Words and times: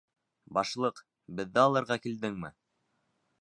—Башлыҡ, 0.57 1.01
беҙҙе 1.41 1.61
алырға 1.65 1.99
килдеңме? 2.07 2.51